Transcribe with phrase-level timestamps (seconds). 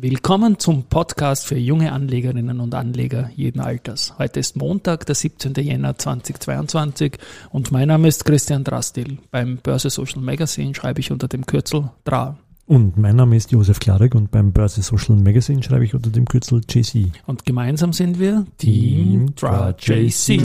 [0.00, 4.14] Willkommen zum Podcast für junge Anlegerinnen und Anleger jeden Alters.
[4.16, 5.54] Heute ist Montag, der 17.
[5.54, 7.18] Jänner 2022
[7.50, 9.18] und mein Name ist Christian Drastil.
[9.32, 12.38] Beim Börse Social Magazine schreibe ich unter dem Kürzel DRA.
[12.66, 16.26] Und mein Name ist Josef Klarek und beim Börse Social Magazine schreibe ich unter dem
[16.26, 17.10] Kürzel JC.
[17.26, 20.40] Und gemeinsam sind wir Team DRA JC.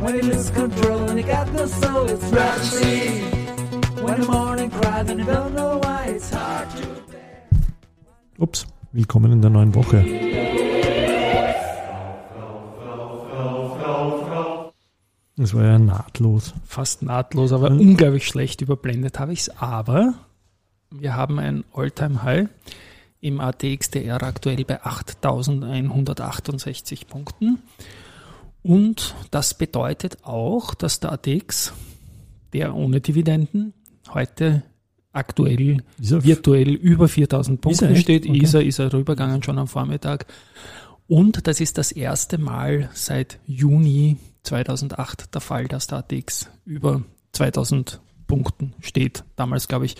[0.00, 3.24] When he loses control and he got no soul, it's Rushy.
[4.00, 7.01] When the morning cries and you don't know why, it's hard to
[8.42, 10.04] Ups, willkommen in der neuen Woche.
[15.36, 16.52] Das war ja nahtlos.
[16.64, 19.60] Fast nahtlos, aber unglaublich schlecht überblendet habe ich es.
[19.60, 20.14] Aber
[20.90, 22.48] wir haben ein All-Time-High
[23.20, 27.62] im ATXDR aktuell bei 8168 Punkten.
[28.64, 31.74] Und das bedeutet auch, dass der ATX,
[32.52, 33.72] der ohne Dividenden,
[34.12, 34.64] heute
[35.12, 38.26] aktuell virtuell über 4000 Punkte steht.
[38.26, 38.38] Okay.
[38.38, 40.26] Ist er, ist er rübergegangen schon am Vormittag.
[41.06, 47.02] Und das ist das erste Mal seit Juni 2008 der Fall, dass der ATX über
[47.32, 49.24] 2000 Punkten steht.
[49.36, 49.96] Damals, glaube ich,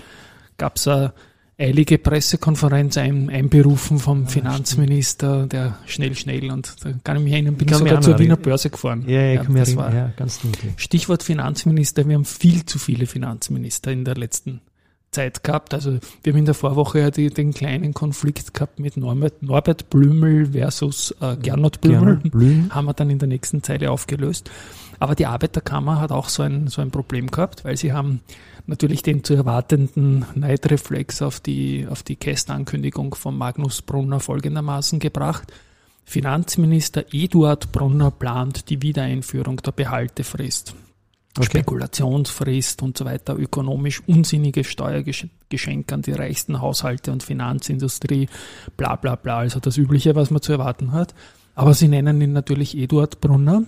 [0.57, 1.13] gab es eine
[1.59, 7.33] eilige Pressekonferenz ein, einberufen vom ja, Finanzminister, der schnell, schnell und da kann ich mich
[7.35, 9.05] erinnern, bin ich sogar zur Wiener Börse gefahren.
[9.07, 10.73] Ja, ja, ja das war ja, ganz dunkel.
[10.77, 14.61] Stichwort Finanzminister, wir haben viel zu viele Finanzminister in der letzten
[15.13, 15.75] Zeit gehabt.
[15.75, 19.91] Also wir haben in der Vorwoche ja die, den kleinen Konflikt gehabt mit Norbert, Norbert
[19.91, 22.17] Blümel versus äh, Gernot Blümel.
[22.17, 22.75] Gernot Blüm.
[22.75, 24.51] Haben wir dann in der nächsten Zeile aufgelöst.
[24.99, 28.21] Aber die Arbeiterkammer hat auch so ein, so ein Problem gehabt, weil sie haben
[28.67, 35.53] natürlich den zu erwartenden Neidreflex auf die, auf die Kästankündigung von Magnus Brunner folgendermaßen gebracht.
[36.05, 40.75] Finanzminister Eduard Brunner plant die Wiedereinführung der Behaltefrist
[41.39, 41.47] okay.
[41.47, 48.29] Spekulationsfrist und so weiter, ökonomisch unsinnige Steuergeschenke an die reichsten Haushalte und Finanzindustrie,
[48.77, 51.15] bla bla bla, also das Übliche, was man zu erwarten hat.
[51.55, 53.65] Aber sie nennen ihn natürlich Eduard Brunner.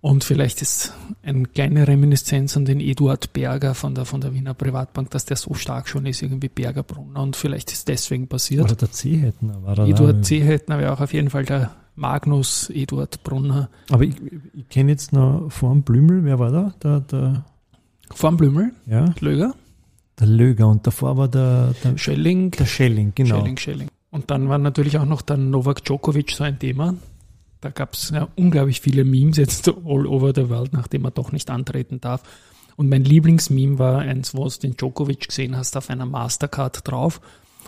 [0.00, 0.92] Und vielleicht ist
[1.24, 5.36] eine kleine Reminiszenz an den Eduard Berger von der, von der Wiener Privatbank, dass der
[5.36, 7.20] so stark schon ist, irgendwie Berger Brunner.
[7.20, 8.64] Und vielleicht ist deswegen passiert.
[8.64, 9.86] Oder der Zehetner war da.
[9.86, 13.68] Eduard Zehetner wäre auch auf jeden Fall der Magnus Eduard Brunner.
[13.90, 14.14] Aber ich,
[14.54, 16.74] ich kenne jetzt noch vorm Blümel, wer war da?
[16.82, 17.44] Der, der
[18.10, 18.72] vorm Blümel?
[18.86, 19.14] Ja.
[19.20, 19.54] Löger?
[20.18, 22.50] Der Löger und davor war der, der Schelling.
[22.52, 23.38] Der Schelling, genau.
[23.38, 23.88] Schelling, Schelling.
[24.10, 26.94] Und dann war natürlich auch noch der Novak Djokovic so ein Thema.
[27.60, 31.32] Da gab es ja unglaublich viele Memes jetzt all over the world, nachdem er doch
[31.32, 32.22] nicht antreten darf.
[32.76, 37.20] Und mein Lieblingsmeme war eins, wo du den Djokovic gesehen hast, auf einer Mastercard drauf.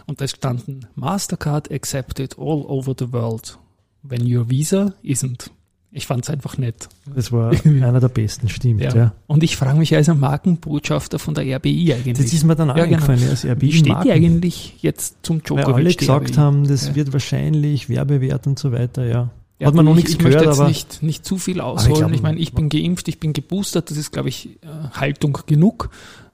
[0.06, 3.58] Und da standen Mastercard accepted all over the world
[4.02, 5.50] when your visa isn't.
[5.92, 6.88] Ich fand es einfach nett.
[7.14, 8.82] Das war einer der besten, stimmt.
[8.82, 8.94] Ja.
[8.94, 9.12] ja.
[9.26, 12.16] Und ich frage mich als Markenbotschafter von der RBI eigentlich.
[12.16, 13.04] Das ist mir dann ja, genau.
[13.06, 15.66] als RBI Wie steht Marken, die eigentlich jetzt zum Djokovic?
[15.66, 16.94] Weil alle gesagt haben, das ja.
[16.94, 19.30] wird wahrscheinlich Werbewert und so weiter, ja.
[19.58, 21.92] Ja, Hat man noch nichts ich, gehört, ich möchte jetzt nicht, nicht zu viel ausholen.
[21.92, 24.68] Ich, glaub, ich meine, ich bin geimpft, ich bin geboostert, das ist, glaube ich, äh,
[24.92, 25.90] Haltung genug.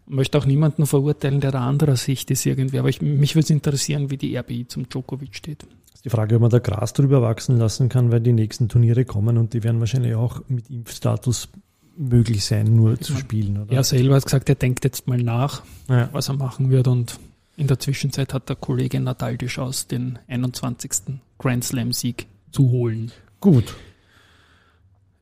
[0.06, 2.78] Ich möchte auch niemanden verurteilen, der der anderer Sicht ist irgendwie.
[2.78, 5.66] Aber ich, mich würde es interessieren, wie die RBI zum Djokovic steht.
[6.06, 9.36] Die Frage, ob man da Gras drüber wachsen lassen kann, weil die nächsten Turniere kommen
[9.38, 11.48] und die werden wahrscheinlich auch mit Impfstatus
[11.96, 13.58] möglich sein, nur zu spielen.
[13.60, 13.72] Oder?
[13.72, 16.08] Er selber hat gesagt, er denkt jetzt mal nach, ja.
[16.12, 17.18] was er machen wird und
[17.56, 21.18] in der Zwischenzeit hat der Kollege Nadal die Chance, den 21.
[21.38, 23.10] Grand Slam Sieg zu holen.
[23.40, 23.74] Gut.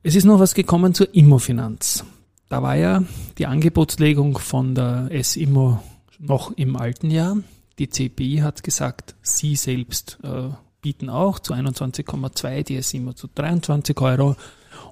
[0.03, 2.05] Es ist noch was gekommen zur Immofinanz.
[2.51, 3.03] Da war ja
[3.39, 5.83] die Angebotslegung von der S-Immo
[6.19, 7.39] noch im alten Jahr.
[7.79, 10.51] Die CPI hat gesagt, sie selbst äh,
[10.85, 14.37] bieten auch zu 21,2, die ist immer zu 23 Euro.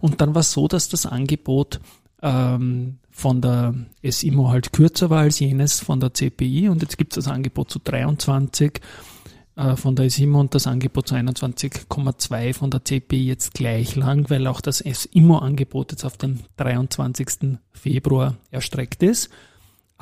[0.00, 1.80] Und dann war es so, dass das Angebot
[2.22, 7.12] ähm, von der SIMO halt kürzer war als jenes von der CPI und jetzt gibt
[7.12, 8.80] es das Angebot zu 23
[9.56, 14.30] äh, von der SIMO und das Angebot zu 21,2 von der CPI jetzt gleich lang,
[14.30, 17.58] weil auch das SIMO-Angebot jetzt auf den 23.
[17.72, 19.28] Februar erstreckt ist.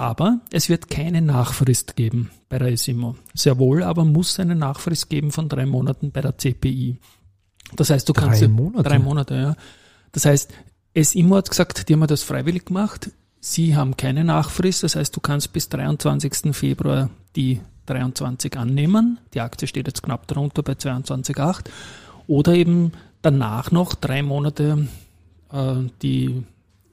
[0.00, 3.16] Aber es wird keine Nachfrist geben bei der SIMO.
[3.34, 6.96] Sehr wohl aber muss eine Nachfrist geben von drei Monaten bei der CPI.
[7.76, 8.48] Das heißt, du drei kannst.
[8.48, 8.88] Monate?
[8.88, 9.56] Drei Monate, ja.
[10.12, 10.54] Das heißt,
[10.96, 13.10] SIMO hat gesagt, die haben das freiwillig gemacht.
[13.40, 14.84] Sie haben keine Nachfrist.
[14.84, 16.56] Das heißt, du kannst bis 23.
[16.56, 19.18] Februar die 23 annehmen.
[19.34, 21.66] Die Aktie steht jetzt knapp darunter bei 22,8.
[22.26, 24.88] Oder eben danach noch drei Monate
[25.52, 26.42] äh, die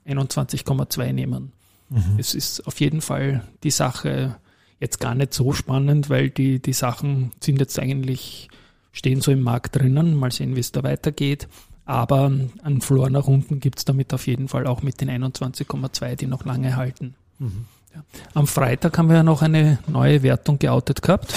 [0.06, 1.54] 21,2 nehmen.
[1.90, 2.18] Mhm.
[2.18, 4.36] Es ist auf jeden Fall die Sache
[4.80, 8.50] jetzt gar nicht so spannend, weil die, die Sachen sind jetzt eigentlich,
[8.92, 10.16] stehen so im Markt drinnen.
[10.16, 11.48] Mal sehen, wie es da weitergeht.
[11.86, 12.32] Aber
[12.64, 16.28] einen Floor nach unten gibt es damit auf jeden Fall auch mit den 21,2, die
[16.28, 17.16] noch lange halten.
[17.40, 17.66] Mhm.
[17.96, 18.04] Ja.
[18.34, 21.34] Am Freitag haben wir ja noch eine neue Wertung geoutet gehabt.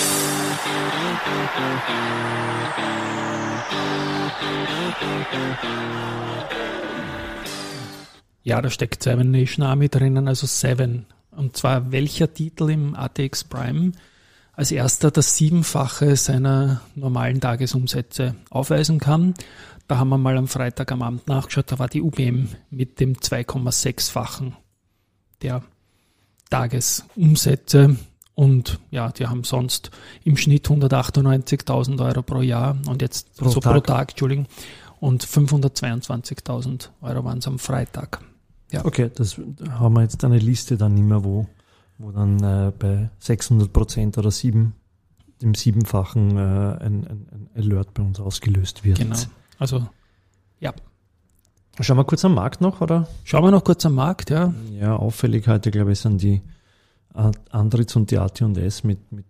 [8.43, 11.07] Ja, da steckt Seven Nation Army drinnen, also Seven.
[11.31, 13.93] Und zwar welcher Titel im ATX Prime
[14.53, 19.35] als erster das Siebenfache seiner normalen Tagesumsätze aufweisen kann.
[19.89, 23.15] Da haben wir mal am Freitag am Abend nachgeschaut, da war die UBM mit dem
[23.15, 24.55] 2,6-fachen
[25.43, 25.63] der
[26.51, 27.97] Tagesumsätze
[28.35, 29.91] und ja, die haben sonst
[30.25, 33.73] im Schnitt 198.000 Euro pro Jahr und jetzt Pro so Tag.
[33.73, 34.47] pro Tag, Entschuldigung,
[35.01, 38.21] und 522.000 Euro waren es am Freitag.
[38.71, 38.85] Ja.
[38.85, 39.37] Okay, das
[39.69, 41.47] haben wir jetzt eine Liste dann nicht mehr, wo,
[41.99, 44.75] wo dann äh, bei 600 Prozent oder sieben,
[45.43, 48.99] dem siebenfachen äh, ein, ein, ein Alert bei uns ausgelöst wird.
[48.99, 49.17] Genau.
[49.59, 49.87] Also
[50.61, 50.73] ja,
[51.83, 53.09] Schauen wir kurz am Markt noch, oder?
[53.25, 54.53] schauen wir noch kurz am Markt, ja.
[54.79, 56.43] Ja, auffällig heute, glaube ich, sind die
[57.15, 59.25] Andritz und die AT&S mit, mit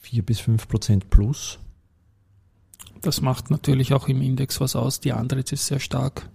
[0.00, 1.58] 4 bis 5 Prozent plus.
[3.00, 5.00] Das macht natürlich auch im Index was aus.
[5.00, 6.28] Die andere ist sehr stark.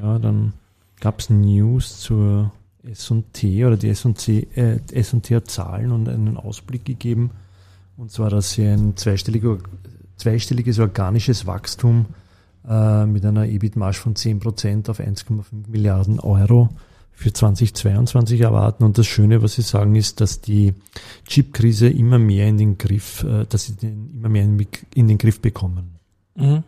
[0.00, 0.52] Ja, dann
[1.00, 2.52] gab es News zur
[2.84, 7.30] S&T oder die S&T, äh, hat Zahlen und einen Ausblick gegeben.
[7.96, 9.58] Und zwar, dass sie ein zweistelliger,
[10.16, 12.06] zweistelliges organisches Wachstum
[12.68, 16.68] äh, mit einer EBIT-Marge von 10% auf 1,5 Milliarden Euro
[17.12, 18.84] für 2022 erwarten.
[18.84, 20.74] Und das Schöne, was sie sagen, ist, dass die
[21.26, 25.18] Chip-Krise immer mehr in den Griff, äh, dass sie den immer mehr in, in den
[25.18, 25.96] Griff bekommen.
[26.34, 26.62] Mhm.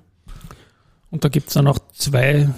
[1.11, 2.49] Und da gibt es dann auch zwei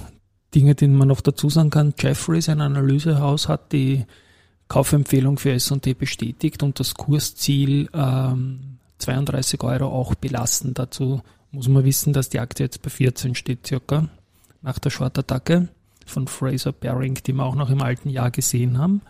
[0.54, 1.94] Dinge, die man noch dazu sagen kann.
[1.98, 4.04] Jeffries, ein Analysehaus, hat die
[4.68, 10.74] Kaufempfehlung für S&T bestätigt und das Kursziel ähm, 32 Euro auch belassen.
[10.74, 14.08] Dazu muss man wissen, dass die Aktie jetzt bei 14 steht circa
[14.62, 15.68] nach der Short-Attacke
[16.06, 19.02] von Fraser Baring, die wir auch noch im alten Jahr gesehen haben.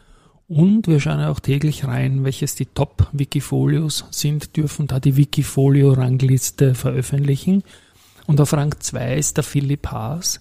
[0.48, 7.62] Und wir schauen auch täglich rein, welches die Top-Wikifolios sind, dürfen da die Wikifolio-Rangliste veröffentlichen.
[8.26, 10.40] Und auf Rang 2 ist der Philipp Haas,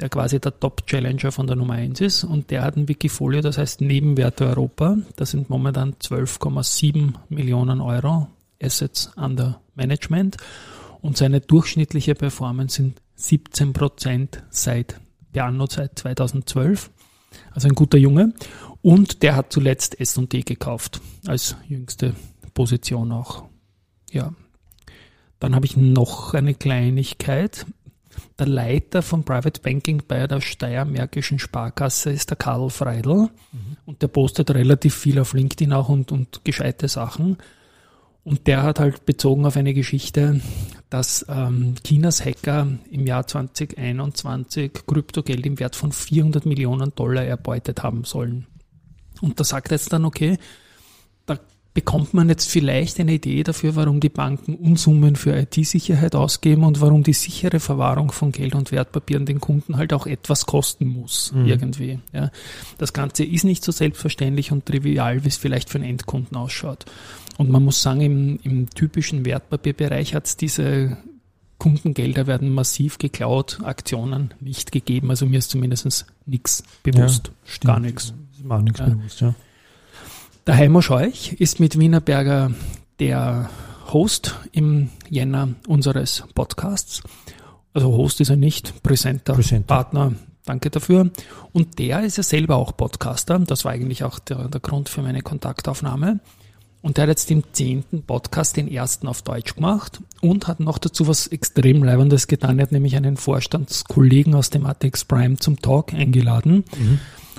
[0.00, 2.24] der quasi der Top-Challenger von der Nummer 1 ist.
[2.24, 4.96] Und der hat ein Wikifolio, das heißt Nebenwerte Europa.
[5.16, 8.28] Das sind momentan 12,7 Millionen Euro
[8.62, 10.36] Assets under Management.
[11.00, 15.00] Und seine durchschnittliche Performance sind 17 Prozent seit
[15.34, 16.90] der Anno seit 2012.
[17.52, 18.32] Also ein guter Junge.
[18.82, 22.14] Und der hat zuletzt S&D gekauft, als jüngste
[22.54, 23.44] Position auch.
[24.10, 24.32] Ja.
[25.38, 27.66] Dann habe ich noch eine Kleinigkeit.
[28.38, 33.28] Der Leiter von Private Banking bei der Steiermärkischen Sparkasse ist der Karl Freidl.
[33.86, 37.36] Und der postet relativ viel auf LinkedIn auch und, und gescheite Sachen.
[38.22, 40.40] Und der hat halt bezogen auf eine Geschichte,
[40.90, 47.82] dass ähm, Chinas Hacker im Jahr 2021 Kryptogeld im Wert von 400 Millionen Dollar erbeutet
[47.82, 48.46] haben sollen.
[49.20, 50.38] Und da sagt er jetzt dann, okay,
[51.72, 56.80] bekommt man jetzt vielleicht eine Idee dafür, warum die Banken Unsummen für IT-Sicherheit ausgeben und
[56.80, 61.32] warum die sichere Verwahrung von Geld und Wertpapieren den Kunden halt auch etwas kosten muss,
[61.32, 61.46] Mhm.
[61.46, 61.98] irgendwie.
[62.12, 62.30] Ja.
[62.78, 66.86] Das Ganze ist nicht so selbstverständlich und trivial, wie es vielleicht für einen Endkunden ausschaut.
[67.38, 70.96] Und man muss sagen, im, im typischen Wertpapierbereich hat es diese
[71.58, 75.10] Kundengelder werden massiv geklaut, Aktionen nicht gegeben.
[75.10, 77.30] Also mir ist zumindest nichts bewusst.
[77.44, 77.64] stimmt.
[77.66, 78.14] Gar nichts.
[78.32, 78.86] Ist mir auch nichts Ja.
[78.88, 79.34] bewusst, ja.
[80.46, 82.52] Der Heimo Scheuch ist mit Wienerberger
[82.98, 83.50] der
[83.92, 87.02] Host im Jänner unseres Podcasts.
[87.74, 89.66] Also Host ist er nicht, Präsenter, Presenter.
[89.66, 90.12] Partner.
[90.46, 91.10] Danke dafür.
[91.52, 93.38] Und der ist ja selber auch Podcaster.
[93.40, 96.20] Das war eigentlich auch der, der Grund für meine Kontaktaufnahme.
[96.80, 100.78] Und der hat jetzt im zehnten Podcast den ersten auf Deutsch gemacht und hat noch
[100.78, 102.58] dazu was extrem Leibendes getan.
[102.58, 106.64] Er hat nämlich einen Vorstandskollegen aus dem ATX Prime zum Talk eingeladen.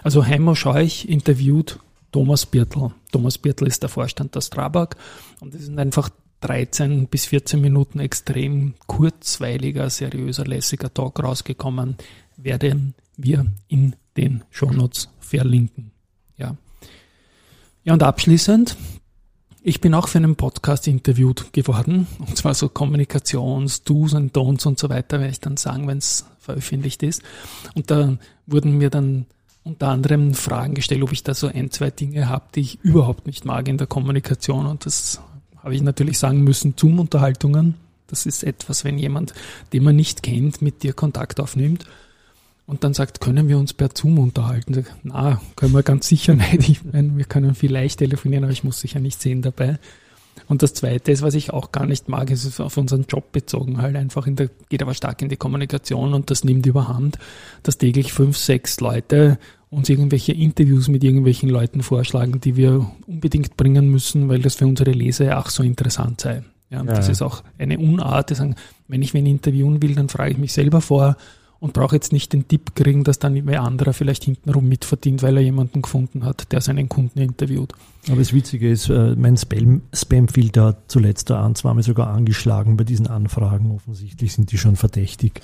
[0.03, 1.79] Also Heimo Scheuch interviewt
[2.11, 2.91] Thomas Birtl.
[3.11, 4.95] Thomas Birtl ist der Vorstand der Strabag
[5.39, 6.09] und es sind einfach
[6.41, 11.95] 13 bis 14 Minuten extrem kurzweiliger, seriöser, lässiger Talk rausgekommen.
[12.35, 15.91] Werden wir in den Shownotes verlinken.
[16.37, 16.57] Ja.
[17.83, 18.75] Ja, und abschließend,
[19.63, 24.67] ich bin auch für einen Podcast interviewt geworden, und zwar so Kommunikations-, Do's und Don'ts
[24.67, 27.21] und so weiter, werde ich dann sagen, wenn es veröffentlicht ist.
[27.75, 29.27] Und da wurden mir dann
[29.63, 33.27] unter anderem Fragen gestellt, ob ich da so ein, zwei Dinge habe, die ich überhaupt
[33.27, 34.65] nicht mag in der Kommunikation.
[34.65, 35.21] Und das
[35.57, 37.75] habe ich natürlich sagen müssen, Zoom-Unterhaltungen.
[38.07, 39.33] Das ist etwas, wenn jemand,
[39.71, 41.85] den man nicht kennt, mit dir Kontakt aufnimmt
[42.65, 44.85] und dann sagt, können wir uns per Zoom unterhalten?
[45.03, 46.69] Na, können wir ganz sicher nicht.
[46.69, 49.77] Ich meine, wir können vielleicht telefonieren, aber ich muss sicher nicht sehen dabei.
[50.47, 53.31] Und das Zweite ist, was ich auch gar nicht mag, ist es auf unseren Job
[53.31, 57.17] bezogen, halt einfach in der, geht aber stark in die Kommunikation und das nimmt überhand,
[57.63, 59.37] dass täglich fünf, sechs Leute
[59.69, 64.67] uns irgendwelche Interviews mit irgendwelchen Leuten vorschlagen, die wir unbedingt bringen müssen, weil das für
[64.67, 66.43] unsere Leser ach so interessant sei.
[66.69, 66.83] Ja, ja.
[66.83, 68.55] das ist auch eine Unart, die sagen,
[68.87, 71.15] wenn ich wen interviewen will, dann frage ich mich selber vor
[71.61, 75.37] und brauche jetzt nicht den Tipp kriegen, dass dann wer anderer vielleicht hintenrum mitverdient, weil
[75.37, 77.73] er jemanden gefunden hat, der seinen Kunden interviewt.
[78.07, 82.83] Aber das Witzige ist, äh, mein Spam-Filter hat zuletzt da an, zweimal sogar angeschlagen bei
[82.83, 83.71] diesen Anfragen.
[83.71, 85.39] Offensichtlich sind die schon verdächtig.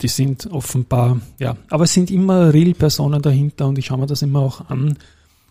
[0.00, 4.22] Die sind offenbar, ja, aber es sind immer Real-Personen dahinter und ich schaue mir das
[4.22, 4.96] immer auch an,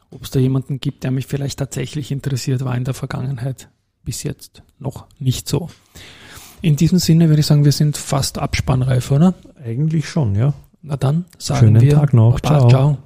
[0.10, 3.70] ob es da jemanden gibt, der mich vielleicht tatsächlich interessiert, war in der Vergangenheit
[4.04, 5.70] bis jetzt noch nicht so.
[6.62, 9.34] In diesem Sinne würde ich sagen, wir sind fast abspannreif, oder?
[9.64, 10.54] Eigentlich schon, ja.
[10.82, 11.96] Na dann sagen Schönen wir.
[11.96, 12.40] Tag noch.
[12.40, 12.70] Ciao.
[12.70, 12.98] ciao.